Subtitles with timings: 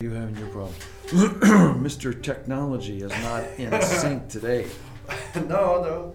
[0.00, 0.74] You having your problem.
[1.82, 2.22] Mr.
[2.22, 4.68] Technology is not in sync today.
[5.34, 5.42] no,
[5.82, 6.14] no.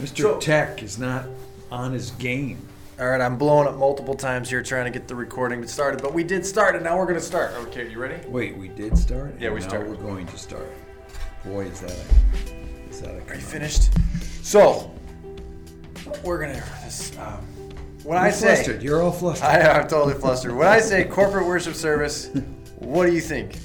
[0.00, 0.22] Mr.
[0.22, 1.26] So- Tech is not
[1.70, 2.66] on his game.
[2.98, 6.14] All right, I'm blowing up multiple times here trying to get the recording started, but
[6.14, 7.52] we did start, and now we're gonna start.
[7.66, 8.26] Okay, you ready?
[8.26, 9.34] Wait, we did start?
[9.38, 9.90] Yeah, we And now started.
[9.90, 10.72] we're going to start.
[11.44, 13.90] Boy, is that a, is that a Are you finished?
[14.42, 14.90] So,
[16.24, 16.64] we're gonna.
[16.84, 17.44] This, um,
[18.02, 18.82] when I You're say, flustered.
[18.82, 19.46] You're all flustered.
[19.46, 20.56] I know I'm totally flustered.
[20.56, 22.30] When I say corporate worship service,
[22.80, 23.56] what do you think?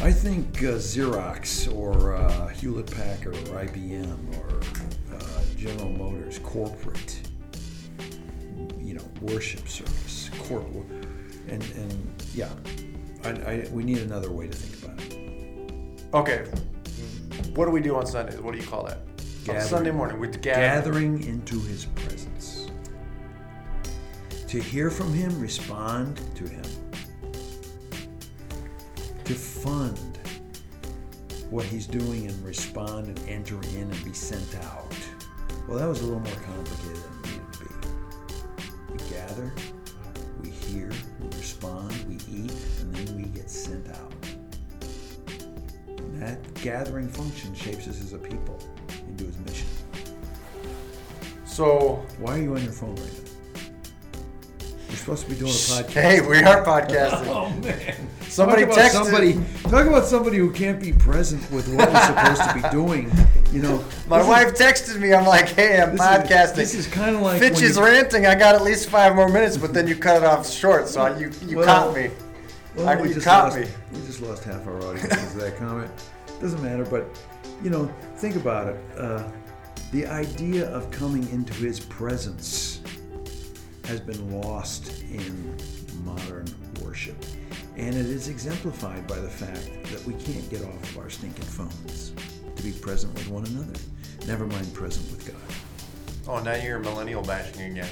[0.00, 4.60] I think uh, Xerox or uh, Hewlett Packard or IBM or
[5.16, 7.20] uh, General Motors corporate,
[8.78, 10.86] you know, worship service, corporate,
[11.48, 12.50] and and yeah,
[13.24, 16.04] I, I, we need another way to think about it.
[16.14, 16.44] Okay,
[17.54, 18.38] what do we do on Sundays?
[18.40, 18.98] What do you call that?
[19.48, 20.60] On Sunday morning, we gather.
[20.60, 22.68] Gathering into His presence,
[24.46, 26.62] to hear from Him, respond to Him,
[29.28, 30.18] to fund
[31.50, 34.94] what He's doing and respond and enter in and be sent out.
[35.68, 38.94] Well, that was a little more complicated than it needed to be.
[38.94, 39.52] We gather,
[40.42, 44.12] we hear, we respond, we eat, and then we get sent out.
[45.88, 48.58] And that gathering function shapes us as a people
[49.08, 49.68] into His mission.
[51.44, 54.68] So, Why are you on your phone right now?
[54.88, 55.90] You're supposed to be doing a podcast.
[55.90, 57.26] hey, we are podcasting.
[57.28, 58.08] Oh man!
[58.28, 59.32] Somebody talk texted- somebody.
[59.64, 63.10] Talk about somebody who can't be present with what we're supposed to be doing.
[63.52, 64.54] You know, My this is- wife
[64.94, 65.12] texted me.
[65.14, 67.84] I'm like, "Hey, I'm this is- podcasting." this is kind of like Fitch is you-
[67.84, 68.26] ranting.
[68.26, 70.88] I got at least five more minutes, but then you cut it off short.
[70.88, 72.10] So I- you you Well, caught me.
[72.76, 73.66] Well, I- we you just caught lost, me.
[73.92, 75.90] We just lost half our audience because of that comment.
[76.40, 77.04] Doesn't matter, but
[77.62, 78.76] you know, think about it.
[78.96, 79.22] Uh,
[79.90, 82.80] the idea of coming into His presence
[83.86, 85.56] has been lost in
[86.04, 86.44] modern
[86.84, 87.16] worship,
[87.78, 91.44] and it is exemplified by the fact that we can't get off of our stinking
[91.44, 92.12] phones
[92.56, 93.78] to be present with one another.
[94.26, 95.36] Never mind present with God.
[96.28, 97.88] Oh, now you're millennial bashing again.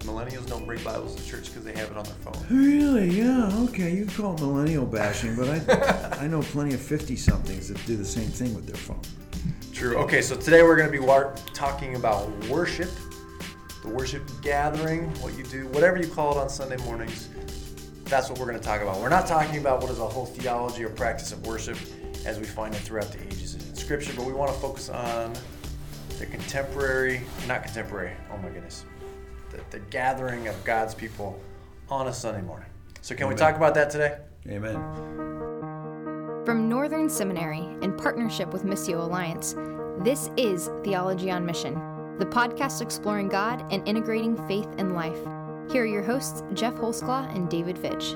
[0.00, 2.46] Millennials don't bring Bibles to church because they have it on their phone.
[2.50, 3.10] Really?
[3.10, 3.50] Yeah.
[3.64, 3.92] Okay.
[3.94, 7.96] You call it millennial bashing, but I I know plenty of fifty somethings that do
[7.96, 9.00] the same thing with their phone.
[9.72, 9.96] True.
[9.98, 12.90] Okay, so today we're going to be war- talking about worship,
[13.82, 17.28] the worship gathering, what you do, whatever you call it on Sunday mornings.
[18.08, 19.00] That's what we're going to talk about.
[19.00, 21.76] We're not talking about what is a whole theology or practice of worship
[22.24, 25.34] as we find it throughout the ages in Scripture, but we want to focus on
[26.18, 28.86] the contemporary, not contemporary, oh my goodness,
[29.50, 31.38] the, the gathering of God's people
[31.90, 32.68] on a Sunday morning.
[33.02, 34.18] So, can we talk about that today?
[34.48, 34.74] Amen.
[36.44, 39.54] From Northern Seminary, in partnership with Missio Alliance,
[40.00, 41.74] this is Theology on Mission,
[42.18, 45.37] the podcast exploring God and integrating faith and life.
[45.70, 48.14] Here are your hosts, Jeff Holsclaw and David Fitch.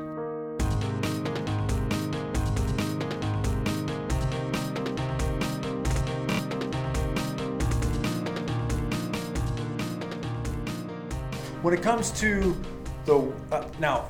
[11.61, 12.57] When it comes to
[13.05, 14.09] the uh, now,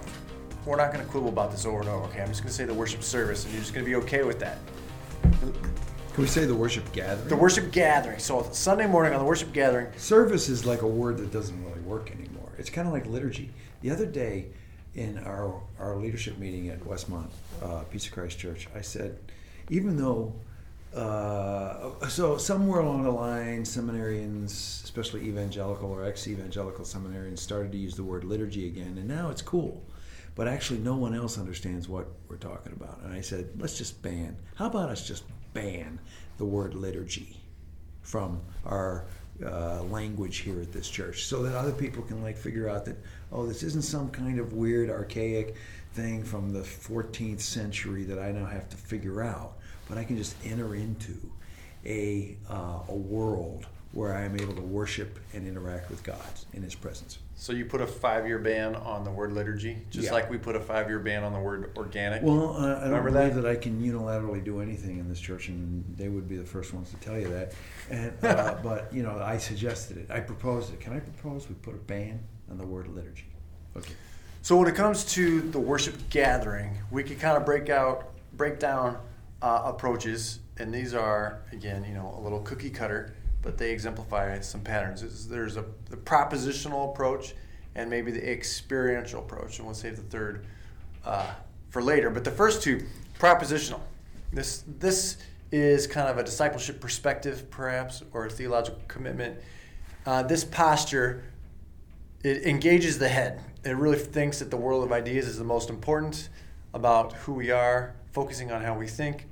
[0.64, 2.04] we're not going to quibble about this over and over.
[2.04, 3.97] Okay, I'm just going to say the worship service, and you're just going to be
[3.97, 4.59] okay with that.
[5.32, 7.28] Can we say the worship gathering?
[7.28, 8.20] The worship gathering.
[8.20, 11.80] So Sunday morning on the worship gathering, Service is like a word that doesn't really
[11.80, 12.31] work anymore.
[12.59, 13.51] It's kind of like liturgy.
[13.81, 14.47] The other day,
[14.95, 17.31] in our our leadership meeting at Westmont
[17.63, 19.19] uh, Peace of Christ Church, I said,
[19.71, 20.35] even though,
[20.95, 27.97] uh, so somewhere along the line, seminarians, especially evangelical or ex-evangelical seminarians, started to use
[27.97, 29.83] the word liturgy again, and now it's cool.
[30.34, 33.01] But actually, no one else understands what we're talking about.
[33.05, 34.37] And I said, let's just ban.
[34.55, 35.99] How about us just ban
[36.39, 37.43] the word liturgy?
[38.03, 39.07] from our
[39.44, 42.97] uh, language here at this church so that other people can like figure out that
[43.32, 45.54] oh this isn't some kind of weird archaic
[45.94, 49.54] thing from the 14th century that i now have to figure out
[49.88, 51.14] but i can just enter into
[51.84, 56.19] a, uh, a world where i am able to worship and interact with god
[56.53, 60.12] in his presence so you put a five-year ban on the word liturgy, just Yeah.
[60.12, 62.22] like we put a five-year ban on the word organic.
[62.22, 63.42] Well, uh, I don't believe that?
[63.42, 63.50] that?
[63.50, 66.91] I can unilaterally do anything in this church, and they would be the first ones
[66.91, 67.53] to tell you that.
[67.91, 70.09] And, uh, but you know, I suggested it.
[70.09, 70.78] I proposed it.
[70.78, 73.27] Can I propose we put a ban on the word liturgy?
[73.77, 73.95] Okay.
[74.42, 78.60] So when it comes to the worship gathering, we could kind of break out, break
[78.60, 78.98] down
[79.42, 84.39] uh, approaches, and these are again, you know, a little cookie cutter, but they exemplify
[84.41, 85.03] some patterns.
[85.03, 87.34] It's- There's a the propositional approach,
[87.74, 90.47] and maybe the experiential approach, and we'll save the third
[91.04, 91.33] uh,
[91.71, 92.10] for later.
[92.10, 92.86] But the first two,
[93.18, 93.80] propositional.
[94.33, 95.18] This this
[95.50, 99.39] is kind of a discipleship perspective, perhaps, or a theological commitment.
[100.06, 101.22] Uh, this posture
[102.24, 103.41] it engages the head.
[103.65, 106.28] It really thinks that the world of ideas is the most important.
[106.74, 109.27] about who we are, focusing on how we think.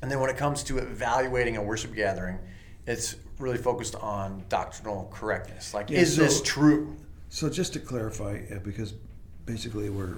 [0.00, 2.38] And then when it comes to evaluating a worship gathering,
[2.86, 5.74] it's really focused on doctrinal correctness.
[5.74, 6.96] Like, Yeah, is so- this true?
[7.28, 8.94] So just to clarify, because
[9.44, 10.14] basically we're,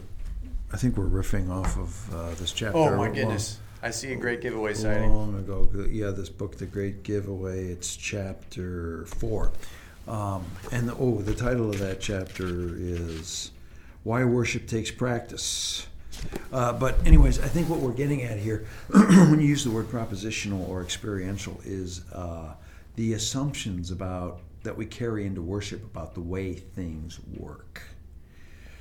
[0.73, 2.77] I think we're riffing off of uh, this chapter.
[2.77, 3.59] Oh my long- goodness.
[3.83, 5.13] I see a great giveaway sighting.
[5.13, 7.67] Long ago, yeah, this book, The Great Giveaway.
[7.67, 9.53] It's chapter four,
[10.09, 13.53] um, and the, oh, the title of that chapter is
[14.03, 15.87] "Why Worship Takes Practice."
[16.53, 19.87] Uh, but anyways, I think what we're getting at here, when you use the word
[19.87, 22.55] propositional or experiential, is uh,
[22.97, 27.83] the assumptions about that we carry into worship about the way things work.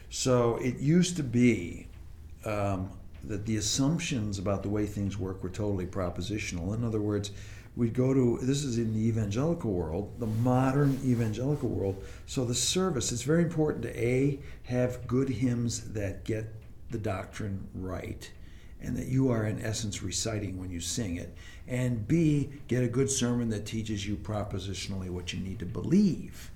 [0.09, 1.87] So it used to be
[2.45, 2.89] um,
[3.23, 6.73] that the assumptions about the way things work were totally propositional.
[6.75, 7.31] In other words,
[7.75, 12.01] we'd go to this is in the evangelical world, the modern evangelical world.
[12.25, 16.45] So the service, it's very important to a have good hymns that get
[16.95, 18.31] the doctrine right,
[18.81, 21.35] and that you are in essence reciting when you sing it,
[21.67, 26.51] and b get a good sermon that teaches you propositionally what you need to believe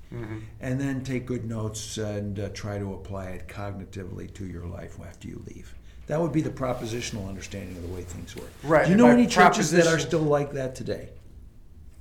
[0.59, 4.97] and then take good notes and uh, try to apply it cognitively to your life
[5.07, 5.75] after you leave.
[6.07, 8.49] That would be the propositional understanding of the way things work.
[8.63, 11.09] Right, Do you know any churches that are still like that today?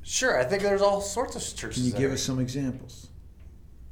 [0.02, 1.82] Sure, I think there's all sorts of churches.
[1.82, 3.08] Can you give us some examples?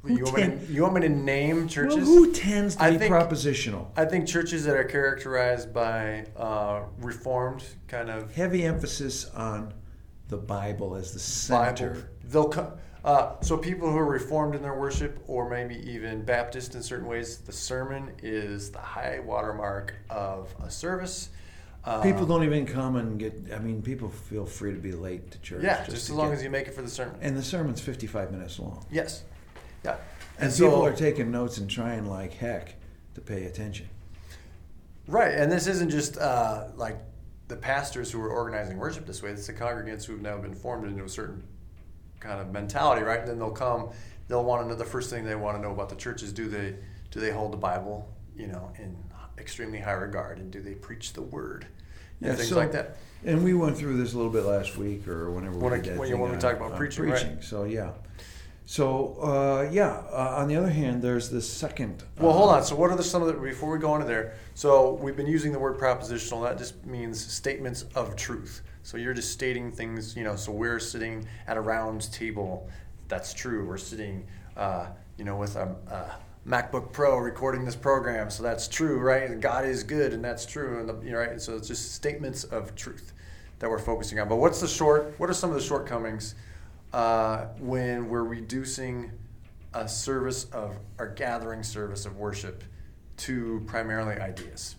[0.05, 1.97] You want, ten- to, you want me to name churches?
[1.97, 3.87] Well, who tends to I be think- propositional?
[3.97, 9.73] I think churches that are characterized by uh, reformed kind of Heavy emphasis on
[10.29, 11.89] the Bible as the center.
[11.89, 12.03] Bible.
[12.25, 12.71] They'll come.
[13.03, 17.07] Uh, so people who are reformed in their worship, or maybe even Baptist in certain
[17.07, 21.29] ways, the sermon is the high watermark of a service.
[21.85, 23.33] Uh, People don't even come and get.
[23.55, 25.63] I mean, people feel free to be late to church.
[25.63, 27.15] Yeah, just, to as long get- as you make it for the sermon.
[27.21, 28.85] And the sermon's fifty-five minutes long.
[28.91, 29.23] yes.
[29.83, 29.97] Yeah.
[30.39, 32.75] And, so, people are taking notes and trying like heck
[33.15, 33.89] to pay attention.
[35.07, 36.97] Right, and this isn't just uh, like
[37.47, 39.31] the pastors who are organizing worship this way.
[39.31, 41.43] It's the congregants who have now been formed into a certain
[42.19, 43.19] kind of mentality, right?
[43.19, 43.89] And then they'll come,
[44.27, 46.33] they'll want to know the first thing they want to know about the church is
[46.33, 46.75] do they
[47.09, 48.95] do they hold the Bible, you know, in
[49.37, 51.65] extremely high regard, and do they preach the word,
[52.19, 52.97] and Yeah, things so- like that.
[53.25, 55.81] And we went through this a little bit last week or whenever When we I-
[55.81, 57.43] did that when when we talked about on preaching, right.
[57.43, 57.91] So yeah.
[58.67, 60.03] So uh, yeah.
[60.11, 62.03] Uh, on the other hand, there's this second.
[62.19, 62.63] Well, uh, hold on.
[62.65, 64.35] So, what are the some of the before we go into there?
[64.55, 66.43] So, we've been using the word propositional.
[66.43, 68.61] That just means statements of truth.
[68.83, 70.17] So, you're just stating things.
[70.17, 70.35] You know.
[70.35, 72.69] So, we're sitting at a round table.
[73.07, 73.65] That's true.
[73.65, 74.27] We're sitting,
[74.57, 74.87] uh,
[75.17, 76.15] you know, with a, a
[76.45, 78.29] MacBook Pro recording this program.
[78.29, 79.29] So that's true, right?
[79.29, 80.81] And God is good, and that's true.
[80.81, 81.41] And the, you know, right.
[81.41, 83.13] So it's just statements of truth
[83.59, 84.27] that we're focusing on.
[84.27, 85.13] But what's the short?
[85.19, 86.35] What are some of the shortcomings
[86.93, 89.11] uh, when we're reducing
[89.73, 92.63] a service of our gathering service of worship
[93.17, 94.75] to primarily ideas?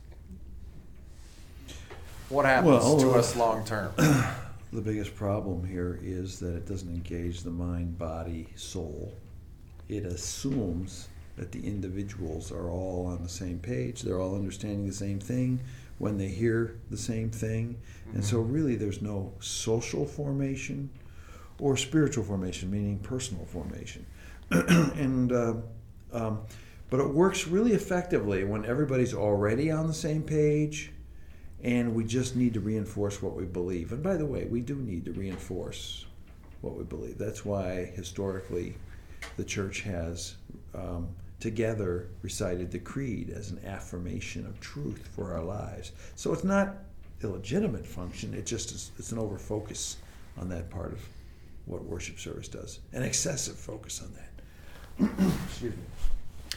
[2.29, 3.93] What happens Well, to uh, us long term?
[4.71, 9.15] The biggest problem here is that it doesn't engage the mind, body, soul.
[9.89, 14.93] It assumes that the individuals are all on the same page, they're all understanding the
[14.93, 15.61] same thing
[15.97, 17.79] when they hear the same thing.
[18.13, 20.91] And so, really, there's no social formation
[21.61, 24.07] or spiritual formation, meaning personal formation.
[24.51, 25.55] and uh,
[26.13, 26.41] um,
[26.91, 30.93] but it works really effectively when everybody's already on the same page
[31.63, 33.93] and we just need to reinforce what we believe.
[33.93, 36.07] And by the way, we do need to reinforce
[36.61, 37.19] what we believe.
[37.19, 38.75] That's why historically
[39.37, 40.37] the church has
[40.75, 41.09] um,
[41.41, 45.93] together recited the creed as an affirmation of truth for our lives.
[46.15, 46.77] So it's not
[47.23, 48.35] illegitimate function.
[48.35, 49.97] It just is, it's an overfocus
[50.39, 51.01] on that part of
[51.69, 55.11] what worship service does, an excessive focus on that.
[55.49, 55.83] Excuse me.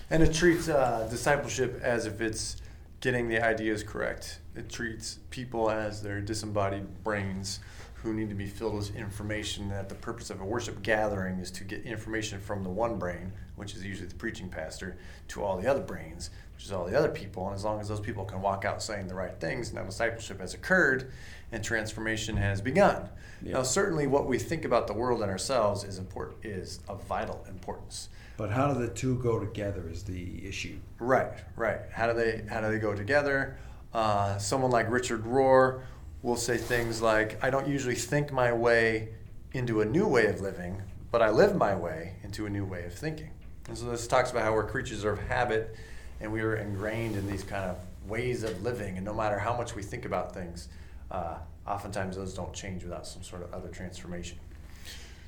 [0.09, 2.57] And it treats uh, discipleship as if it's
[3.01, 4.39] getting the ideas correct.
[4.55, 7.59] It treats people as their disembodied brains
[8.03, 9.69] who need to be filled with information.
[9.69, 13.31] That the purpose of a worship gathering is to get information from the one brain,
[13.55, 14.97] which is usually the preaching pastor,
[15.29, 17.45] to all the other brains, which is all the other people.
[17.47, 20.39] And as long as those people can walk out saying the right things, now discipleship
[20.39, 21.11] has occurred
[21.51, 23.09] and transformation has begun.
[23.43, 23.53] Yeah.
[23.53, 27.45] Now, certainly, what we think about the world and ourselves is important, is of vital
[27.49, 28.09] importance.
[28.37, 30.77] But how do the two go together is the issue.
[30.99, 31.81] Right, right.
[31.91, 33.57] How do they how do they go together?
[33.93, 35.81] Uh, someone like Richard Rohr
[36.23, 39.09] will say things like, "I don't usually think my way
[39.53, 42.85] into a new way of living, but I live my way into a new way
[42.85, 43.31] of thinking."
[43.67, 45.75] And so this talks about how we're creatures of habit,
[46.19, 49.55] and we are ingrained in these kind of ways of living, and no matter how
[49.55, 50.67] much we think about things,
[51.09, 51.37] uh,
[51.67, 54.37] oftentimes those don't change without some sort of other transformation.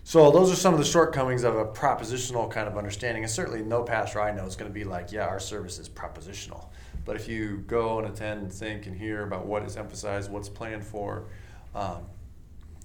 [0.05, 3.23] So those are some of the shortcomings of a propositional kind of understanding.
[3.23, 5.87] And certainly no pastor I know is going to be like, yeah, our service is
[5.87, 6.65] propositional.
[7.05, 10.49] But if you go and attend and think and hear about what is emphasized, what's
[10.49, 11.25] planned for,
[11.75, 12.03] um,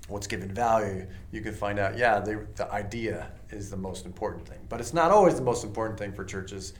[0.09, 4.47] what's given value, you can find out, yeah, they, the idea is the most important
[4.49, 4.59] thing.
[4.69, 6.73] But it's not always the most important thing for churches.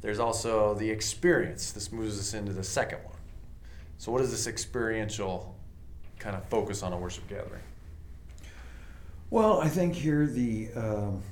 [0.00, 1.72] There's also the experience.
[1.72, 3.16] This moves us into the second one.
[3.98, 5.54] So, what is this experiential
[6.18, 7.62] kind of focus on a worship gathering?
[9.28, 11.22] Well, I think here the um,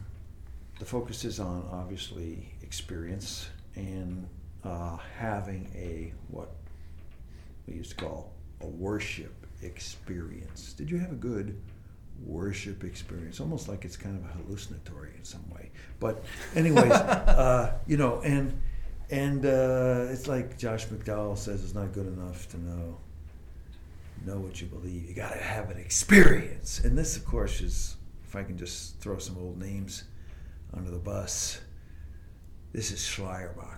[0.78, 4.28] the focus is on obviously experience and
[4.64, 6.50] uh, having a what
[7.66, 10.72] we used to call a worship experience.
[10.72, 11.60] Did you have a good
[12.24, 13.40] worship experience?
[13.40, 15.70] Almost like it's kind of hallucinatory in some way.
[16.00, 16.24] But,
[16.54, 18.60] anyways, uh, you know, and
[19.10, 22.98] and uh, it's like Josh McDowell says, it's not good enough to know
[24.26, 25.08] know what you believe.
[25.08, 26.80] You got to have an experience.
[26.80, 30.04] And this, of course, is if I can just throw some old names
[30.74, 31.60] under the bus.
[32.72, 33.77] This is Schleiermacher, right?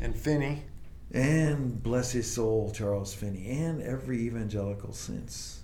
[0.00, 0.64] And Finney.
[1.12, 5.62] And bless his soul, Charles Finney, and every evangelical since.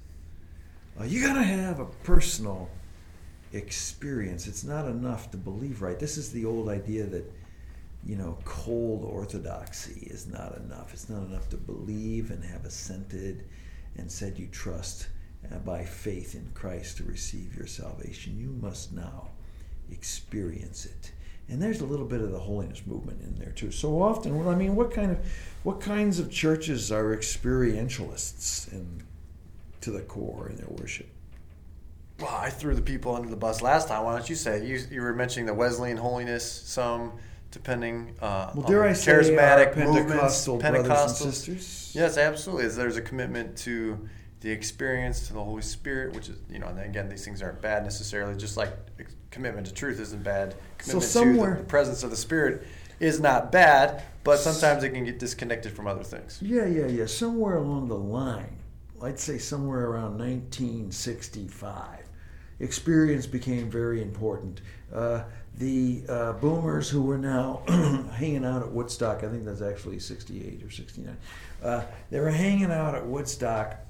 [0.99, 2.69] Uh, you got to have a personal
[3.53, 4.47] experience.
[4.47, 5.99] It's not enough to believe right.
[5.99, 7.33] This is the old idea that,
[8.05, 10.93] you know, cold orthodoxy is not enough.
[10.93, 13.45] It's not enough to believe and have assented
[13.97, 15.09] and said you trust
[15.53, 18.39] uh, by faith in Christ to receive your salvation.
[18.39, 19.29] You must now
[19.91, 21.13] experience it.
[21.49, 23.71] And there's a little bit of the holiness movement in there too.
[23.71, 25.19] So often, well, I mean, what kind of,
[25.63, 29.05] what kinds of churches are experientialists and
[29.81, 31.09] to the core in their worship?
[32.19, 34.05] Well, I threw the people under the bus last time.
[34.05, 37.13] Why don't you say you, you were mentioning the Wesleyan holiness, some
[37.53, 41.93] depending uh, well, dare on I charismatic say movements, Pentecostal brothers and sisters?
[41.95, 42.69] Yes, absolutely.
[42.69, 44.09] There's a commitment to
[44.47, 47.61] the experience to the Holy Spirit, which is you know, and again, these things aren't
[47.61, 48.37] bad necessarily.
[48.37, 48.71] Just like
[49.33, 52.65] commitment to truth isn't bad, commitment so somewhere, to the, the presence of the Spirit
[53.01, 56.39] is not bad, but sometimes it can get disconnected from other things.
[56.41, 57.07] Yeah, yeah, yeah.
[57.07, 58.57] Somewhere along the line,
[59.03, 62.09] I'd say somewhere around 1965,
[62.61, 64.61] experience became very important.
[64.95, 65.25] Uh,
[65.59, 67.63] the uh, boomers who were now
[68.13, 71.17] hanging out at Woodstock, I think that's actually 68 or 69,
[71.65, 73.81] uh, they were hanging out at Woodstock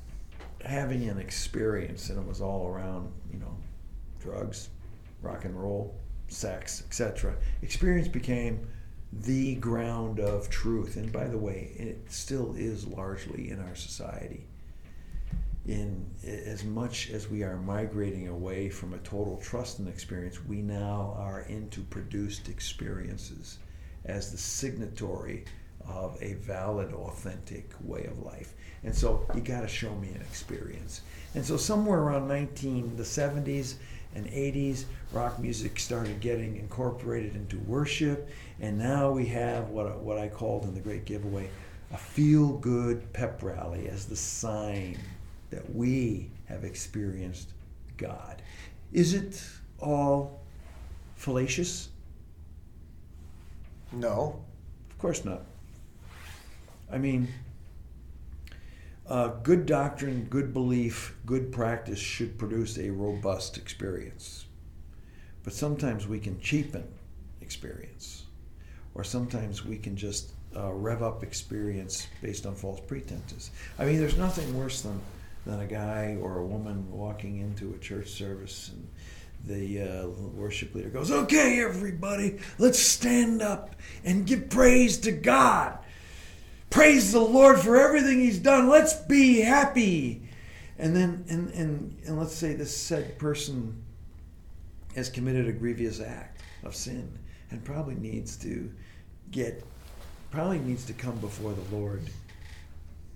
[0.66, 3.56] having an experience, and it was all around, you know,
[4.20, 4.68] drugs,
[5.23, 5.94] rock and roll,
[6.28, 7.35] sex, etc.
[7.62, 8.66] Experience became
[9.12, 10.96] the ground of truth.
[10.96, 14.44] And by the way, it still is largely in our society.
[15.66, 20.62] In as much as we are migrating away from a total trust and experience, we
[20.62, 23.58] now are into produced experiences
[24.04, 25.44] as the signatory
[25.88, 28.55] of a valid, authentic way of life.
[28.83, 31.02] And so you got to show me an experience.
[31.35, 33.75] And so somewhere around 19 the 70s
[34.14, 40.19] and 80s, rock music started getting incorporated into worship, and now we have what what
[40.19, 41.50] I called in the Great Giveaway
[41.93, 44.99] a feel-good pep rally as the sign
[45.50, 47.50] that we have experienced
[47.97, 48.43] God.
[48.93, 49.43] Is it
[49.78, 50.40] all
[51.14, 51.90] fallacious?
[53.93, 54.43] No.
[54.90, 55.43] Of course not.
[56.90, 57.28] I mean,
[59.09, 64.47] uh, good doctrine, good belief, good practice should produce a robust experience.
[65.45, 66.87] But sometimes we can cheapen
[67.40, 68.25] experience,
[68.95, 73.50] or sometimes we can just uh, rev up experience based on false pretenses.
[73.78, 75.00] I mean, there's nothing worse than,
[75.45, 78.88] than a guy or a woman walking into a church service and
[79.45, 85.78] the uh, worship leader goes, Okay, everybody, let's stand up and give praise to God.
[86.76, 88.68] Praise the Lord for everything He's done.
[88.68, 90.28] Let's be happy.
[90.78, 93.83] And then, and, and, and let's say this said person
[94.95, 97.18] has committed a grievous act of sin
[97.50, 98.71] and probably needs to
[99.30, 99.64] get,
[100.30, 102.02] probably needs to come before the Lord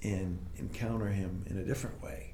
[0.03, 2.33] and encounter Him in a different way.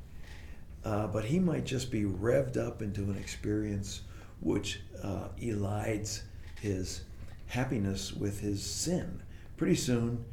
[0.85, 4.03] Uh, but he might just be revved up into an experience
[4.41, 6.21] which uh, elides
[6.61, 7.01] his
[7.49, 9.21] happiness with his sin.
[9.57, 10.25] Pretty soon,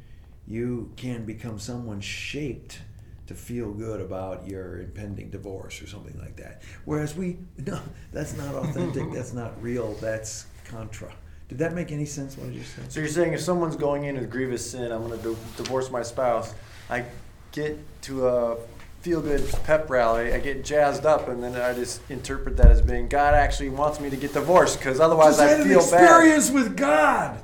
[0.46, 2.80] you can become someone shaped
[3.26, 6.62] to feel good about your impending divorce or something like that.
[6.84, 7.80] Whereas we, no,
[8.12, 11.12] that's not authentic, that's not real, that's contra.
[11.48, 12.90] Did that make any sense what I just said?
[12.90, 16.02] So you're saying if someone's going in with grievous sin, I'm going to divorce my
[16.02, 16.54] spouse,
[16.88, 17.04] I
[17.52, 18.56] get to a
[19.00, 22.80] feel good pep rally, I get jazzed up, and then I just interpret that as
[22.80, 25.84] being God actually wants me to get divorced because otherwise just I had feel an
[25.84, 27.38] experience with God,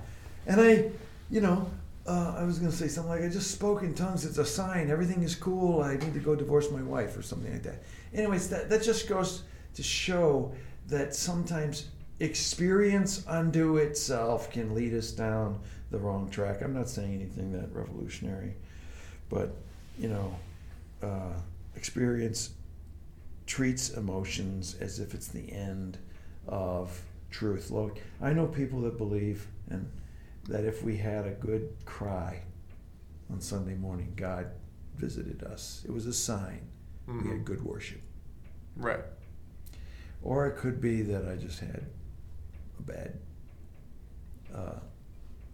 [0.46, 0.90] and I,
[1.30, 1.70] you know,
[2.06, 4.24] uh, I was going to say something like, I just spoke in tongues.
[4.24, 4.90] It's a sign.
[4.90, 5.82] Everything is cool.
[5.82, 7.82] I need to go divorce my wife or something like that.
[8.14, 9.42] Anyways, that, that just goes
[9.74, 10.52] to show
[10.88, 11.86] that sometimes
[12.18, 15.58] experience unto itself can lead us down
[15.90, 16.62] the wrong track.
[16.62, 18.54] I'm not saying anything that revolutionary,
[19.28, 19.54] but
[19.98, 20.34] you know,
[21.02, 21.34] uh,
[21.76, 22.50] experience
[23.46, 25.98] treats emotions as if it's the end
[26.46, 27.70] of truth.
[27.70, 29.90] Look, I know people that believe and
[30.50, 32.42] that if we had a good cry
[33.30, 34.48] on Sunday morning, God
[34.96, 35.82] visited us.
[35.86, 36.68] It was a sign
[37.08, 37.22] Mhm.
[37.24, 38.00] we had good worship.
[38.76, 39.04] Right.
[40.22, 41.86] Or it could be that I just had
[42.78, 43.18] a bad
[44.52, 44.80] uh,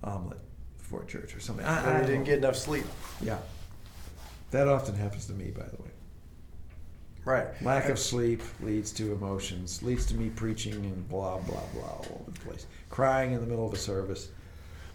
[0.02, 0.40] omelet
[0.78, 1.64] before church or something.
[1.66, 2.86] I, I didn't get enough sleep.
[3.20, 3.38] Yeah.
[4.52, 5.90] That often happens to me, by the way.
[7.26, 7.62] Right.
[7.62, 12.06] Lack of sleep leads to emotions, leads to me preaching and blah, blah, blah all
[12.22, 12.66] over the place.
[12.88, 14.28] Crying in the middle of a service.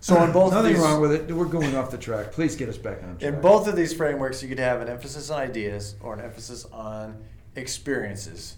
[0.01, 1.31] So on both of Nothing these, wrong with it.
[1.31, 2.31] We're going off the track.
[2.31, 3.34] Please get us back on track.
[3.34, 6.65] in both of these frameworks, you could have an emphasis on ideas or an emphasis
[6.74, 7.24] on
[7.55, 8.58] experiences.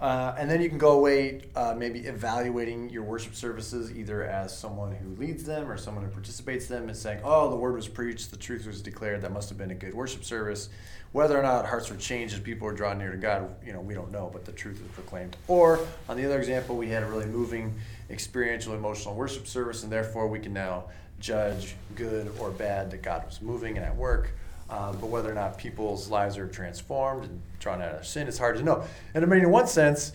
[0.00, 4.56] Uh, and then you can go away, uh, maybe evaluating your worship services either as
[4.56, 7.88] someone who leads them or someone who participates them and saying, oh, the word was
[7.88, 10.68] preached, the truth was declared, that must have been a good worship service.
[11.12, 13.80] Whether or not hearts were changed as people were drawn near to God, you know,
[13.80, 15.36] we don't know, but the truth was proclaimed.
[15.46, 17.72] Or on the other example, we had a really moving,
[18.10, 20.84] experiential, emotional worship service, and therefore we can now
[21.20, 24.32] judge good or bad that God was moving and at work.
[24.70, 28.38] Um, but whether or not people's lives are transformed and drawn out of sin, it's
[28.38, 28.84] hard to know.
[29.14, 30.12] And I mean, in one sense,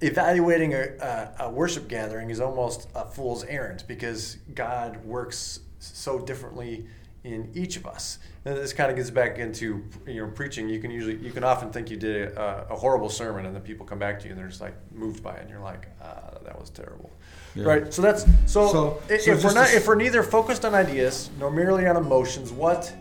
[0.00, 6.18] evaluating a, a, a worship gathering is almost a fool's errand because God works so
[6.18, 6.86] differently
[7.24, 8.18] in each of us.
[8.44, 10.68] And this kind of gets back into you know preaching.
[10.68, 13.62] You can usually you can often think you did a, a horrible sermon, and then
[13.62, 15.88] people come back to you and they're just like moved by it, and you're like,
[16.02, 17.10] ah, that was terrible.
[17.56, 17.64] Yeah.
[17.64, 17.92] Right.
[17.92, 18.68] So that's so.
[18.70, 21.86] So- if, so if we're not to- if we're neither focused on ideas nor merely
[21.88, 22.92] on emotions, what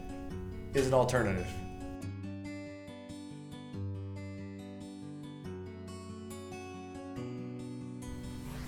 [0.75, 1.48] is an alternative?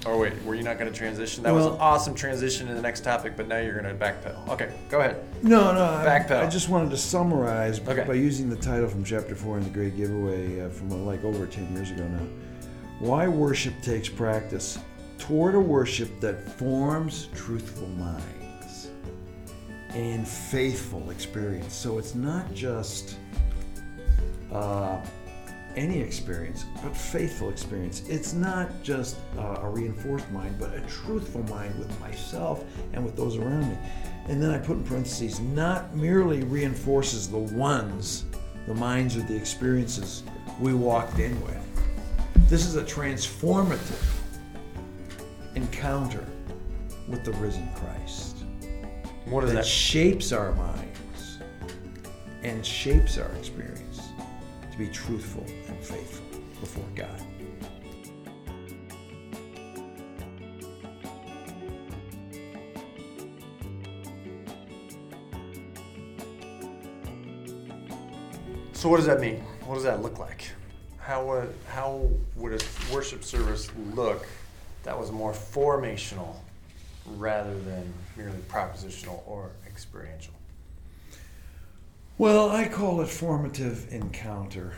[0.05, 1.43] Or wait, were you not going to transition?
[1.43, 4.47] That was an awesome transition to the next topic, but now you're going to backpedal.
[4.49, 5.21] Okay, go ahead.
[5.43, 5.83] No, no.
[5.83, 6.45] I- Backpedal.
[6.45, 8.03] I just wanted to summarize b- Okay.
[8.07, 11.23] by using the title from chapter four in the Great Giveaway uh, from uh, like
[11.25, 12.25] over ten years ago now.
[12.99, 14.79] Why worship takes practice
[15.19, 18.23] toward a worship that forms truthful minds
[19.93, 21.73] and faithful experience.
[21.73, 23.17] So it's not just
[24.51, 24.99] uh,
[25.75, 28.07] any experience, but faithful experience.
[28.09, 33.15] It's not just uh, a reinforced mind, but a truthful mind with myself and with
[33.15, 33.77] those around me.
[34.27, 38.25] And then I put in parentheses, not merely reinforces the ones,
[38.67, 40.23] the minds or the experiences
[40.59, 41.63] we walked in with.
[42.49, 44.03] This is a transformative
[45.55, 46.25] encounter
[47.07, 48.26] with the risen Christ
[49.29, 49.65] What is that that?
[49.65, 51.39] shapes our minds
[52.43, 53.99] and shapes our experience
[54.71, 56.25] to be truthful and faithful
[56.61, 57.21] before God.
[68.71, 69.41] So what does that mean?
[69.65, 70.45] What does that look like?
[70.99, 74.25] How would how would a worship service look
[74.83, 76.37] that was more formational
[77.15, 80.33] rather than merely propositional or experiential?
[82.17, 84.73] Well, I call it formative encounter.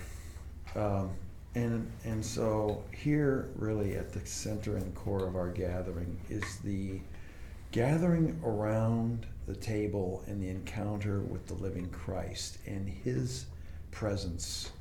[0.76, 1.12] Um,
[1.56, 7.00] and, and so here, really at the center and core of our gathering, is the
[7.72, 13.46] gathering around the table and the encounter with the living Christ and his
[13.92, 14.72] presence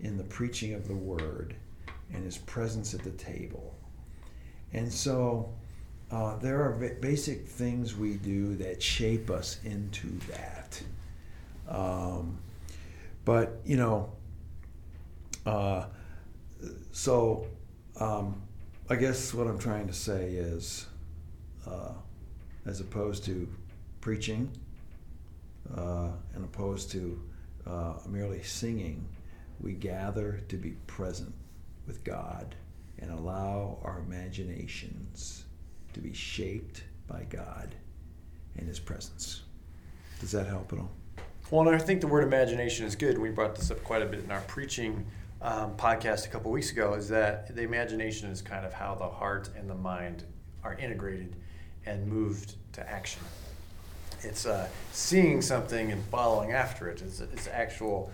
[0.00, 1.54] in the preaching of the word
[2.12, 3.74] and his presence at the table.
[4.72, 5.52] And so
[6.10, 10.82] uh, there are ba- basic things we do that shape us into that.
[11.68, 12.38] Um,
[13.24, 14.12] but, you know,
[15.44, 15.86] uh,
[16.92, 17.46] so
[17.98, 18.40] um,
[18.88, 20.86] I guess what I'm trying to say is,
[21.66, 21.92] uh,
[22.66, 23.48] as opposed to
[24.00, 24.50] preaching,
[25.76, 27.20] uh, and opposed to
[27.66, 29.08] uh, merely singing,
[29.60, 31.34] we gather to be present
[31.86, 32.54] with God
[33.00, 35.45] and allow our imaginations
[35.96, 37.74] to be shaped by God
[38.58, 39.42] and His presence.
[40.20, 40.90] Does that help at all?
[41.50, 43.16] Well, and I think the word imagination is good.
[43.16, 45.06] We brought this up quite a bit in our preaching
[45.40, 46.92] um, podcast a couple weeks ago.
[46.94, 50.24] Is that the imagination is kind of how the heart and the mind
[50.62, 51.34] are integrated
[51.86, 53.22] and moved to action.
[54.20, 57.00] It's uh, seeing something and following after it.
[57.00, 58.12] It's, it's actual.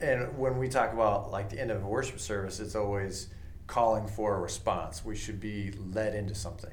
[0.00, 3.28] And when we talk about like the end of a worship service, it's always
[3.66, 5.04] calling for a response.
[5.04, 6.72] We should be led into something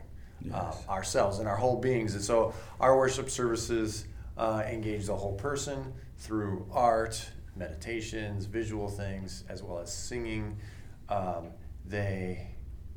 [0.54, 0.88] uh, Yes.
[0.88, 2.14] ourselves and our whole beings.
[2.16, 4.06] And so our worship services
[4.38, 10.58] uh, engage the whole person through art, meditations, visual things, as well as singing.
[11.10, 11.48] Um,
[11.86, 12.48] they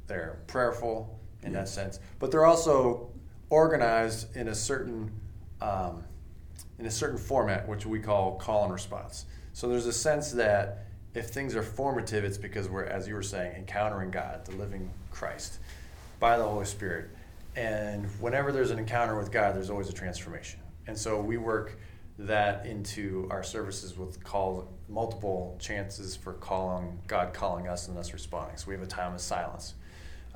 [0.07, 3.11] they're prayerful in that sense, but they're also
[3.51, 5.11] organized in a certain
[5.61, 6.05] um,
[6.79, 9.27] in a certain format, which we call call and response.
[9.53, 13.23] So there's a sense that if things are formative, it's because we're, as you were
[13.23, 15.59] saying, encountering God, the living Christ,
[16.21, 17.11] by the Holy Spirit.
[17.59, 20.61] And whenever there's an encounter with God, there's always a transformation.
[20.87, 21.77] And so we work
[22.17, 28.13] that into our services with call multiple chances for calling God calling us and us
[28.13, 28.57] responding.
[28.57, 29.75] So we have a time of silence.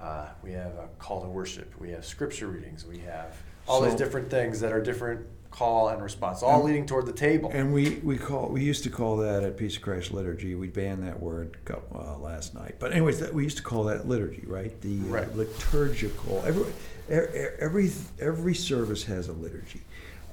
[0.01, 1.73] Uh, we have a call to worship.
[1.81, 2.85] We have scripture readings.
[2.85, 3.37] We have
[3.69, 7.12] all So- these different things that are different call and response, all leading toward the
[7.12, 7.51] table.
[7.53, 10.55] And we, we call we used to call that at Peace of Christ liturgy.
[10.55, 14.09] We banned that word uh, last night, but anyways, that, we used to call that
[14.09, 14.79] liturgy, right?
[14.81, 15.37] The uh, Right.
[15.37, 16.43] liturgical.
[16.45, 16.65] Every
[17.09, 19.83] every every service has a liturgy,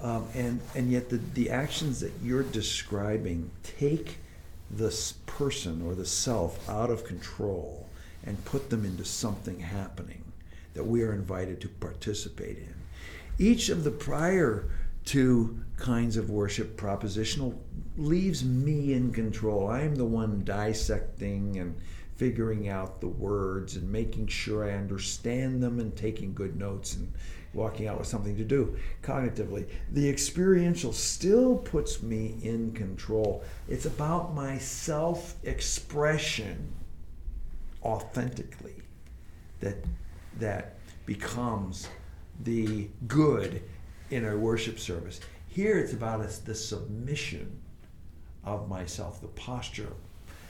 [0.02, 4.18] um, and and yet the the actions that you're describing take
[4.72, 7.88] the person or the self out of control
[8.26, 10.24] and put them into something happening
[10.74, 12.74] that we are invited to participate in.
[13.40, 14.70] Each of the prior
[15.10, 17.58] two kinds of worship, propositional,
[17.98, 19.68] leaves me in control.
[19.68, 21.76] I am the one dissecting and
[22.18, 27.12] figuring out the words and making sure I understand them and taking good notes and
[27.56, 29.68] walking out with something to do cognitively.
[29.94, 33.44] The experiential still puts me in control.
[33.68, 36.72] It's about my self expression
[37.82, 38.76] authentically
[39.60, 39.78] that
[40.38, 40.76] that
[41.08, 41.90] becomes
[42.44, 43.64] the good
[44.10, 45.20] in a worship service.
[45.48, 47.60] Here it's about us the submission
[48.44, 49.94] of myself, the posture,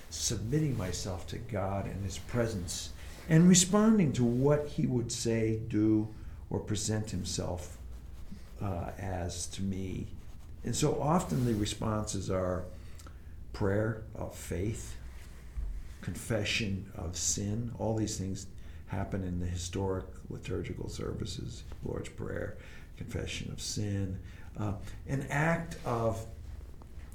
[0.09, 2.89] submitting myself to God and His presence,
[3.27, 6.07] and responding to what He would say, do,
[6.49, 7.77] or present Himself
[8.61, 10.07] uh, as to me.
[10.63, 12.65] And so often the responses are
[13.53, 14.95] prayer of faith,
[16.01, 17.71] confession of sin.
[17.79, 18.47] All these things
[18.87, 22.57] happen in the historic liturgical services Lord's Prayer,
[22.99, 24.19] confession of sin.
[24.59, 24.73] Uh,
[25.07, 26.23] an act of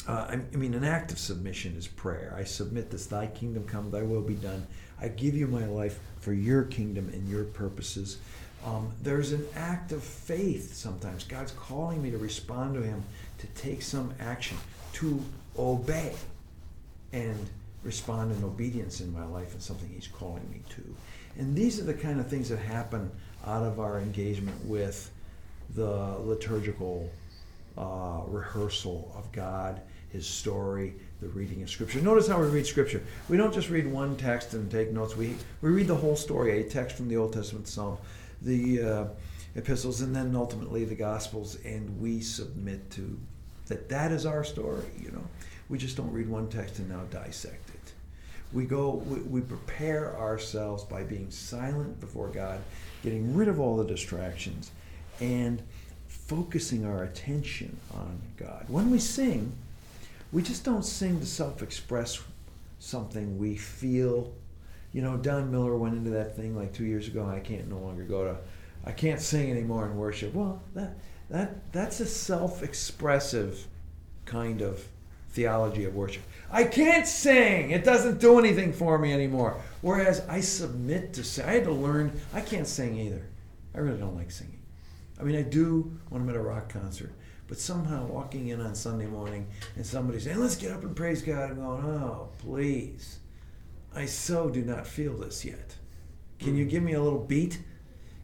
[0.06, 2.34] uh, I, mean, an act of submission is prayer.
[2.36, 4.66] I submit this, thy kingdom come, thy will be done.
[5.00, 8.18] I give you my life for your kingdom and your purposes.
[8.66, 11.24] Um, there's an act of faith sometimes.
[11.24, 13.02] God's calling me to respond to him,
[13.38, 14.58] to take some action,
[14.94, 15.22] to
[15.58, 16.12] obey
[17.12, 17.48] and
[17.82, 20.82] respond in obedience in my life and something he's calling me to.
[21.38, 23.10] And these are the kind of things that happen
[23.46, 25.10] out of our engagement with
[25.74, 27.10] the liturgical
[27.76, 32.00] uh, rehearsal of God, His story, the reading of Scripture.
[32.00, 33.02] Notice how we read Scripture.
[33.28, 35.16] We don't just read one text and take notes.
[35.16, 37.98] We we read the whole story, a text from the Old Testament, Psalm,
[38.42, 39.04] the uh,
[39.54, 43.18] epistles, and then ultimately the Gospels, and we submit to
[43.66, 43.88] that.
[43.88, 44.84] That is our story.
[45.00, 45.24] You know,
[45.68, 47.92] we just don't read one text and now dissect it.
[48.52, 49.02] We go.
[49.06, 52.60] We, we prepare ourselves by being silent before God,
[53.02, 54.70] getting rid of all the distractions,
[55.20, 55.62] and
[56.06, 58.64] focusing our attention on God.
[58.68, 59.52] When we sing,
[60.32, 62.20] we just don't sing to self express
[62.78, 64.32] something we feel.
[64.92, 67.26] You know, Don Miller went into that thing like two years ago.
[67.26, 68.36] I can't no longer go to,
[68.84, 70.34] I can't sing anymore in worship.
[70.34, 70.96] Well, that
[71.30, 73.66] that that's a self expressive
[74.24, 74.84] kind of
[75.30, 76.22] theology of worship.
[76.50, 77.70] I can't sing.
[77.70, 79.60] It doesn't do anything for me anymore.
[79.80, 81.44] Whereas I submit to sing.
[81.44, 82.12] I had to learn.
[82.32, 83.22] I can't sing either.
[83.74, 84.53] I really don't like singing.
[85.18, 87.12] I mean, I do when I'm at a rock concert,
[87.46, 89.46] but somehow walking in on Sunday morning
[89.76, 93.18] and somebody saying, "Let's get up and praise God," I'm going, "Oh, please."
[93.94, 95.76] I so do not feel this yet.
[96.40, 97.60] Can you give me a little beat?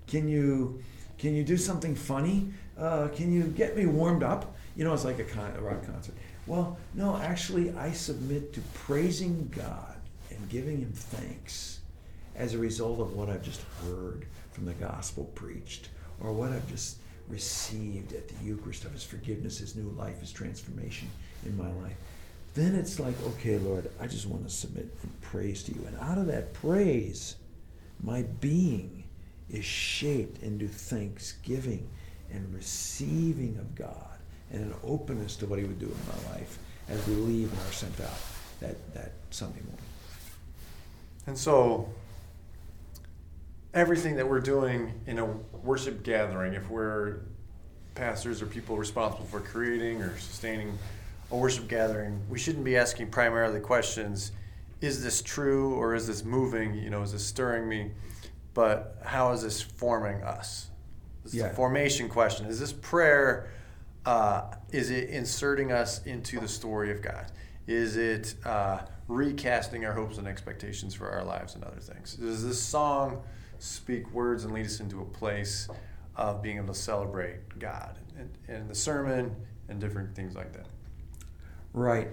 [0.06, 0.82] Can you
[1.16, 2.52] can you do something funny?
[2.78, 4.56] Uh, can you get me warmed up?
[4.74, 6.14] You know, it's like a, con- a rock concert.
[6.46, 9.96] Well, no, actually, I submit to praising God
[10.30, 11.80] and giving Him thanks
[12.34, 15.90] as a result of what I've just heard from the gospel preached
[16.20, 20.32] or what I've just received at the Eucharist of His forgiveness, His new life, His
[20.32, 21.08] transformation
[21.44, 21.96] in my life.
[22.54, 25.84] Then it's like, okay, Lord, I just want to submit and praise to you.
[25.86, 27.36] And out of that praise,
[28.02, 29.04] my being
[29.48, 31.88] is shaped into thanksgiving
[32.32, 34.18] and receiving of God
[34.52, 37.60] and an openness to what He would do in my life as we leave and
[37.60, 38.18] are sent out
[38.60, 39.78] that, that Sunday morning.
[41.26, 41.88] And so,
[43.72, 47.20] everything that we're doing in a worship gathering, if we're
[47.94, 50.76] pastors or people responsible for creating or sustaining
[51.30, 54.32] a worship gathering, we shouldn't be asking primarily questions
[54.80, 56.74] is this true or is this moving?
[56.74, 57.90] You know, is this stirring me?
[58.54, 60.70] But how is this forming us?
[61.22, 62.46] This is a formation question.
[62.46, 63.50] Is this prayer,
[64.06, 67.26] uh, is it inserting us into the story of God?
[67.66, 72.18] Is it uh, recasting our hopes and expectations for our lives and other things?
[72.18, 73.22] Is this song
[73.60, 75.68] speak words and lead us into a place
[76.16, 79.34] of being able to celebrate God and, and the sermon
[79.68, 80.66] and different things like that.
[81.72, 82.08] Right.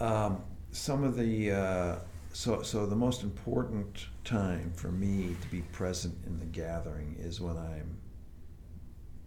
[0.00, 1.96] Um, some of the uh,
[2.32, 7.40] so so the most important time for me to be present in the gathering is
[7.40, 7.98] when I'm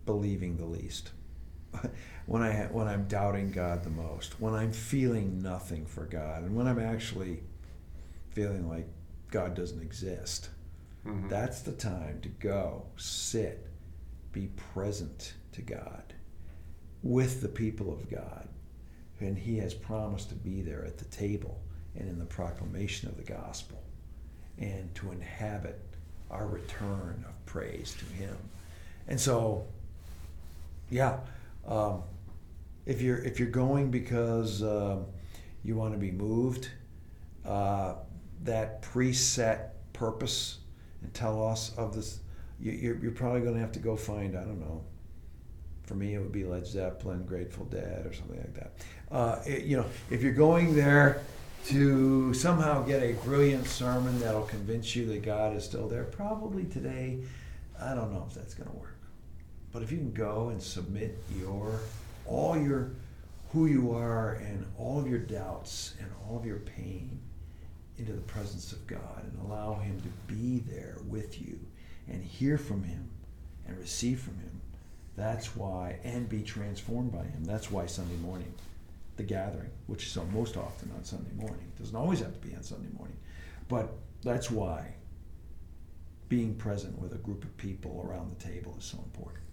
[0.05, 1.11] believing the least.
[2.25, 6.55] when I when I'm doubting God the most, when I'm feeling nothing for God, and
[6.55, 7.41] when I'm actually
[8.29, 8.87] feeling like
[9.29, 10.49] God doesn't exist.
[11.05, 11.29] Mm-hmm.
[11.29, 13.67] That's the time to go, sit,
[14.31, 16.13] be present to God
[17.03, 18.47] with the people of God.
[19.19, 21.59] And He has promised to be there at the table
[21.95, 23.81] and in the proclamation of the gospel
[24.57, 25.79] and to inhabit
[26.29, 28.37] our return of praise to Him.
[29.07, 29.65] And so,
[30.89, 31.19] yeah,
[31.67, 32.03] um,
[32.85, 35.05] if you're if you're going because um,
[35.63, 36.69] you want to be moved,
[37.45, 37.95] uh,
[38.43, 40.60] that preset purpose
[41.01, 42.19] and tell us of this.
[42.59, 44.83] You, are probably going to have to go find I don't know.
[45.83, 48.71] For me, it would be Led Zeppelin, Grateful Dead, or something like that.
[49.11, 51.21] Uh, it, you know, if you're going there
[51.67, 56.65] to somehow get a brilliant sermon that'll convince you that God is still there, probably
[56.65, 57.19] today,
[57.81, 58.97] I don't know if that's going to work.
[59.71, 61.79] But if you can go and submit your
[62.25, 62.91] all your
[63.51, 67.19] who you are and all of your doubts and all of your pain
[68.01, 71.59] into the presence of God and allow Him to be there with you
[72.07, 73.09] and hear from Him
[73.67, 74.59] and receive from Him,
[75.15, 77.43] that's why, and be transformed by Him.
[77.43, 78.51] That's why Sunday morning,
[79.17, 82.55] the gathering, which is so most often on Sunday morning, doesn't always have to be
[82.55, 83.17] on Sunday morning,
[83.69, 84.95] but that's why
[86.27, 89.43] being present with a group of people around the table is so important.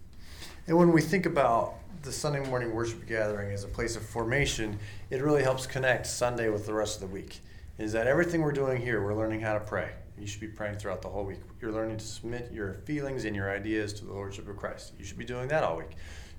[0.65, 4.79] And when we think about the Sunday morning worship gathering as a place of formation,
[5.11, 7.41] it really helps connect Sunday with the rest of the week
[7.79, 9.89] is that everything we're doing here, we're learning how to pray.
[10.19, 11.39] You should be praying throughout the whole week.
[11.61, 14.93] You're learning to submit your feelings and your ideas to the Lordship of Christ.
[14.99, 15.91] You should be doing that all week.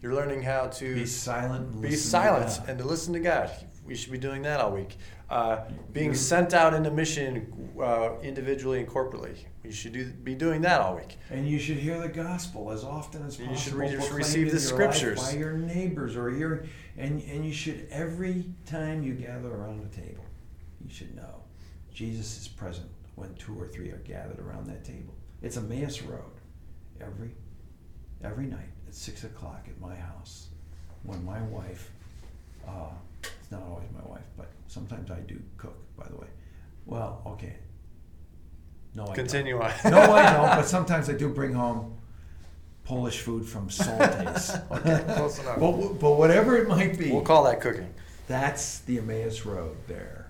[0.03, 3.51] You're learning how to be silent, be silent, and to listen to God.
[3.87, 4.99] We should be doing that all week.
[5.31, 5.61] Uh,
[5.93, 9.37] being sent out into mission uh, individually and corporately.
[9.65, 11.17] You should do, be doing that all week.
[11.31, 13.53] And you should hear the gospel as often as possible.
[13.53, 17.87] You should re- receive the scriptures by your neighbors or hearing, and and you should
[17.91, 20.25] every time you gather around the table
[20.83, 21.43] you should know
[21.93, 25.15] Jesus is present when two or three are gathered around that table.
[25.43, 26.33] It's a Emmaus Road
[27.01, 27.31] every
[28.23, 30.49] every night at six o'clock at my house
[31.03, 31.91] when my wife
[32.67, 32.91] uh,
[33.23, 36.27] it's not always my wife, but sometimes I do cook, by the way.
[36.87, 37.57] Well, okay.
[38.95, 39.85] No, I Continue don't.
[39.85, 39.91] on.
[39.91, 41.97] no, I don't, but sometimes I do bring home
[42.85, 44.71] Polish food from Soltes.
[44.71, 45.59] okay, close enough.
[45.59, 47.11] But, but whatever it might be.
[47.11, 47.93] We'll call that cooking.
[48.27, 50.30] That's the Emmaus Road there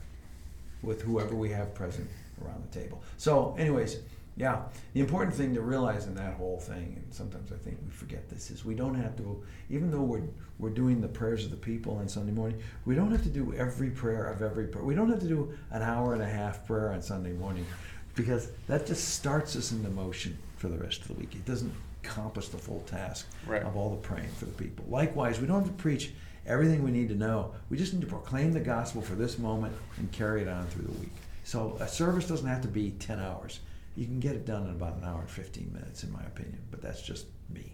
[0.82, 2.08] with whoever we have present
[2.44, 3.02] around the table.
[3.16, 3.98] So, anyways,
[4.36, 4.62] yeah,
[4.94, 8.28] the important thing to realize in that whole thing, and sometimes I think we forget
[8.30, 10.22] this, is we don't have to, even though we're
[10.58, 13.54] we're doing the prayers of the people on Sunday morning, we don't have to do
[13.54, 14.84] every prayer of every prayer.
[14.84, 17.66] We don't have to do an hour and a half prayer on Sunday morning,
[18.14, 21.34] because that just starts us into motion for the rest of the week.
[21.34, 21.72] It doesn't
[22.04, 23.62] accomplish the full task right.
[23.62, 24.84] of all the praying for the people.
[24.88, 26.12] Likewise, we don't have to preach
[26.46, 27.55] everything we need to know.
[27.68, 30.85] We just need to proclaim the gospel for this moment and carry it on through
[30.85, 31.12] the week.
[31.44, 33.61] So a service doesn't have to be 10 hours.
[33.96, 36.59] You can get it done in about an hour and 15 minutes, in my opinion,
[36.70, 37.72] but that's just me.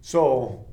[0.00, 0.64] So,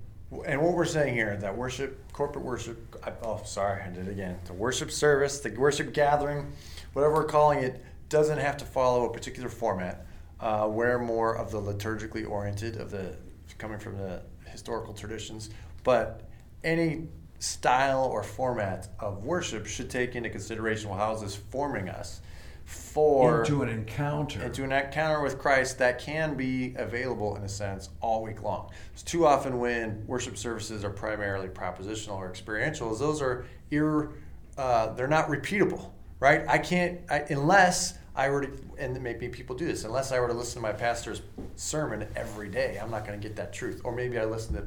[0.45, 4.39] and what we're saying here, that worship, corporate worship, oh, sorry, I did it again.
[4.45, 6.53] The worship service, the worship gathering,
[6.93, 10.05] whatever we're calling it, doesn't have to follow a particular format.
[10.39, 13.15] Uh, we're more of the liturgically oriented, of the
[13.57, 15.49] coming from the historical traditions,
[15.83, 16.29] but
[16.63, 17.07] any
[17.39, 22.21] style or format of worship should take into consideration well, how is this forming us
[22.65, 27.49] for into an encounter into an encounter with Christ that can be available in a
[27.49, 28.71] sense all week long.
[28.93, 34.11] It's too often when worship services are primarily propositional or experiential, those are ir,
[34.57, 36.45] uh, they're not repeatable, right?
[36.47, 40.27] I can't I, unless I were to, and maybe people do this, unless I were
[40.27, 41.21] to listen to my pastor's
[41.55, 43.81] sermon every day, I'm not going to get that truth.
[43.83, 44.65] Or maybe I listen to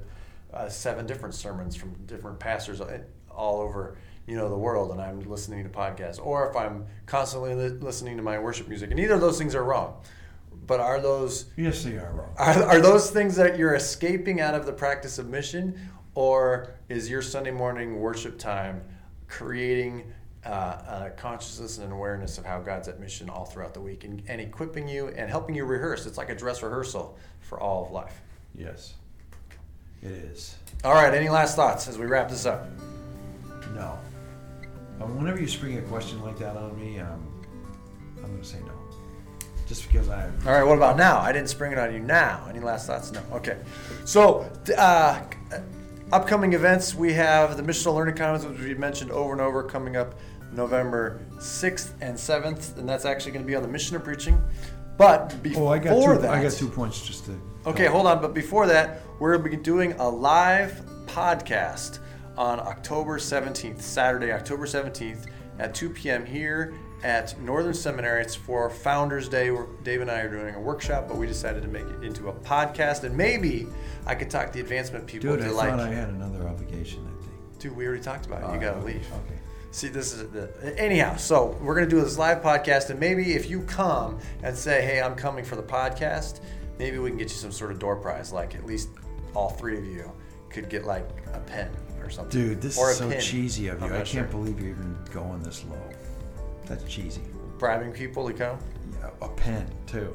[0.56, 2.80] uh, seven different sermons from different pastors
[3.30, 7.54] all over you know the world and i'm listening to podcasts or if i'm constantly
[7.54, 10.00] li- listening to my worship music and either of those things are wrong
[10.66, 12.34] but are those yes they are wrong.
[12.38, 15.78] Are, are those things that you're escaping out of the practice of mission
[16.14, 18.82] or is your sunday morning worship time
[19.28, 20.10] creating
[20.44, 24.22] uh, a consciousness and awareness of how god's at mission all throughout the week and,
[24.28, 26.06] and equipping you and helping you rehearse?
[26.06, 28.20] It's like a dress rehearsal for all of life.
[28.54, 28.94] Yes
[30.02, 30.56] it is.
[30.84, 31.12] All right.
[31.14, 32.66] Any last thoughts as we wrap this up?
[33.74, 33.98] No.
[35.00, 37.26] Um, whenever you spring a question like that on me, um,
[38.18, 38.72] I'm going to say no.
[39.66, 40.24] Just because I.
[40.46, 40.62] All right.
[40.62, 41.18] What about now?
[41.18, 42.46] I didn't spring it on you now.
[42.48, 43.10] Any last thoughts?
[43.12, 43.20] No.
[43.32, 43.58] Okay.
[44.04, 45.22] So, uh,
[46.12, 49.96] upcoming events, we have the Missional Learning Conference, which we mentioned over and over, coming
[49.96, 50.14] up
[50.52, 54.40] November 6th and 7th, and that's actually going to be on the mission of preaching.
[54.96, 56.22] But before Oh, I got two.
[56.22, 57.38] that, I got two points just to.
[57.66, 58.20] Okay, hold on.
[58.22, 61.98] But before that, we're going to be doing a live podcast
[62.36, 65.26] on October 17th, Saturday, October 17th
[65.58, 66.24] at 2 p.m.
[66.24, 68.22] here at Northern Seminary.
[68.22, 69.50] It's for Founders Day.
[69.82, 72.32] Dave and I are doing a workshop, but we decided to make it into a
[72.32, 73.02] podcast.
[73.04, 73.66] And maybe
[74.06, 75.70] I could talk the advancement people Dude, to I like.
[75.70, 77.58] thought I had another obligation I think.
[77.58, 78.46] Dude, we already talked about it.
[78.60, 79.06] You Uh, got to leave.
[79.12, 79.40] Okay.
[79.72, 81.16] See, this is the anyhow.
[81.16, 85.02] So we're gonna do this live podcast, and maybe if you come and say, "Hey,
[85.02, 86.40] I'm coming for the podcast,"
[86.78, 88.32] maybe we can get you some sort of door prize.
[88.32, 88.90] Like at least
[89.34, 90.10] all three of you
[90.50, 92.40] could get like a pen or something.
[92.40, 93.20] Dude, this or is so pin.
[93.20, 93.86] cheesy of you.
[93.86, 94.24] I can't sure.
[94.24, 95.82] believe you're even going this low.
[96.66, 97.22] That's cheesy.
[97.58, 98.58] bribing people to come.
[99.00, 100.14] Yeah, a pen too.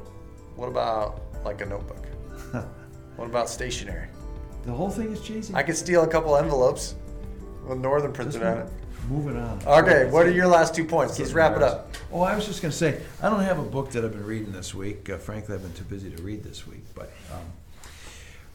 [0.56, 2.06] What about like a notebook?
[3.16, 4.08] What about stationery?
[4.64, 5.54] The whole thing is cheesy.
[5.54, 6.94] I could steal a couple envelopes
[7.66, 8.68] with Northern printed on it.
[9.08, 9.60] Moving on.
[9.66, 11.18] Okay, what are your last two points?
[11.18, 11.94] Let's wrap it up.
[12.12, 14.24] Oh, I was just going to say, I don't have a book that I've been
[14.24, 15.10] reading this week.
[15.10, 16.84] Uh, frankly, I've been too busy to read this week.
[16.94, 17.40] But um,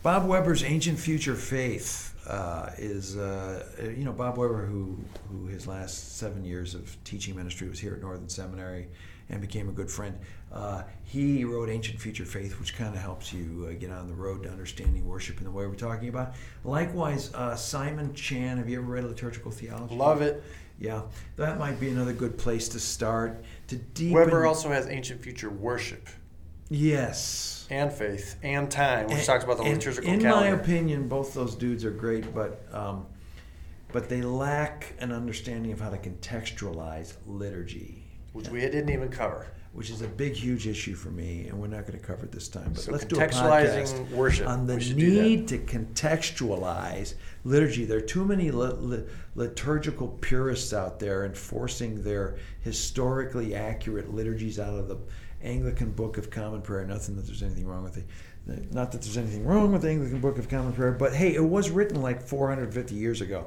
[0.03, 4.97] Bob Webber's Ancient Future Faith uh, is, uh, you know, Bob Webber, who,
[5.29, 8.87] who his last seven years of teaching ministry was here at Northern Seminary
[9.29, 10.17] and became a good friend.
[10.51, 14.13] Uh, he wrote Ancient Future Faith, which kind of helps you uh, get on the
[14.13, 16.33] road to understanding worship in the way we're talking about.
[16.63, 19.95] Likewise, uh, Simon Chan, have you ever read Liturgical Theology?
[19.95, 20.43] Love it.
[20.79, 21.01] Yeah,
[21.37, 24.13] that might be another good place to start to deepen.
[24.13, 26.07] Webber also has ancient future worship
[26.69, 30.55] yes, and faith and time, which And- talks about the liturgical In calendar.
[30.55, 33.05] my opinion, both those dudes are great, but um,
[33.91, 38.05] but they lack an understanding of how to contextualize liturgy,
[38.37, 39.47] which we didn't even cover.
[39.73, 42.31] which is a big, huge issue for me, and we're not going to cover it
[42.31, 42.71] this time.
[42.73, 44.47] But So let's do a podcast worship.
[44.47, 45.21] on the We should do that.
[45.21, 47.85] need to contextualize liturgy.
[47.85, 49.03] There are too many li- li-
[49.35, 54.97] liturgical purists out there enforcing their historically accurate liturgies out of the
[55.43, 56.83] Anglican Book of Common Prayer.
[56.85, 58.05] Nothing that there's anything wrong with it.
[58.73, 61.43] Not that there's anything wrong with the Anglican Book of Common Prayer, but hey, it
[61.43, 63.45] was written like 450 years ago.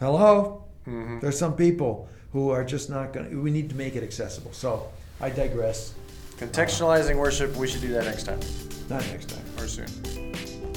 [0.00, 0.64] Hello?
[0.88, 1.20] Mm-hmm.
[1.20, 4.52] There's some people who are just not going to, we need to make it accessible.
[4.52, 4.88] So
[5.20, 5.94] I digress.
[6.38, 8.40] Contextualizing worship, we should do that next time
[8.88, 9.42] Not next time.
[9.58, 9.86] or soon.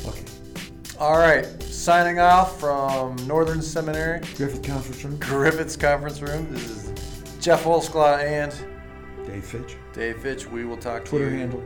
[0.05, 0.25] Okay.
[0.99, 5.17] All right, signing off from Northern Seminary, Griffith Conference Room.
[5.19, 6.51] Griffith's conference room.
[6.51, 8.53] This is Geoff Holsclaw and
[9.25, 9.75] Dave Fitch.
[9.93, 10.45] Dave Fitch.
[10.47, 11.37] We will talk Twitter to you.
[11.39, 11.63] handle.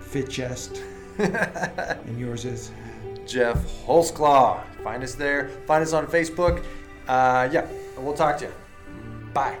[0.00, 0.82] Fit chest.
[1.18, 2.72] and yours is?
[3.26, 4.60] Geoff Holsclaw.
[4.82, 5.48] Find us there.
[5.66, 6.64] Find us on Facebook.
[7.08, 7.66] Uh, yeah,
[8.02, 8.52] we'll talk to you.
[9.32, 9.58] Bye.